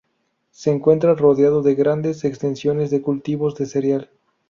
[0.49, 4.09] Se encuentra rodeado de grandes extensiones de cultivos de cereal.